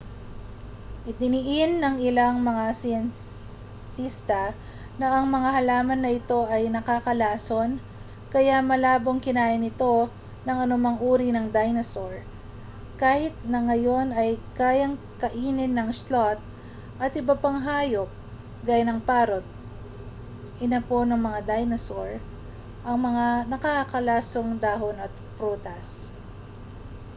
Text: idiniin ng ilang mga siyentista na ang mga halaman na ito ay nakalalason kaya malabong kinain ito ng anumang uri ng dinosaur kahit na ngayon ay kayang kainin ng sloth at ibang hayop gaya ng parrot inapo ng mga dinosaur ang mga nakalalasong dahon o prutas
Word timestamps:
idiniin 1.11 1.69
ng 1.81 1.95
ilang 2.09 2.35
mga 2.49 2.65
siyentista 2.81 4.43
na 4.99 5.07
ang 5.21 5.25
mga 5.35 5.49
halaman 5.61 5.99
na 6.01 6.09
ito 6.19 6.39
ay 6.55 6.63
nakalalason 6.75 7.71
kaya 8.33 8.57
malabong 8.71 9.19
kinain 9.25 9.61
ito 9.71 9.95
ng 10.45 10.57
anumang 10.65 10.97
uri 11.11 11.27
ng 11.33 11.45
dinosaur 11.57 12.15
kahit 13.01 13.29
na 13.51 13.59
ngayon 13.67 14.07
ay 14.21 14.29
kayang 14.59 14.95
kainin 15.21 15.69
ng 15.75 15.89
sloth 16.03 16.41
at 17.03 17.11
ibang 17.21 17.57
hayop 17.67 18.09
gaya 18.67 18.81
ng 18.85 18.97
parrot 19.09 19.45
inapo 20.65 20.99
ng 21.05 21.21
mga 21.27 21.39
dinosaur 21.49 22.11
ang 22.87 22.97
mga 23.07 23.25
nakalalasong 23.53 24.49
dahon 24.65 24.95
o 24.97 25.05
prutas 25.37 25.87